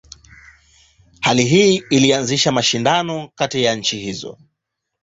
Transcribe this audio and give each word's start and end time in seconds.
Hali 1.21 1.45
hii 1.45 1.83
ilianzisha 1.89 2.51
mashindano 2.51 3.29
kati 3.35 3.63
ya 3.63 3.75
nchi 3.75 3.99
hizo. 3.99 4.37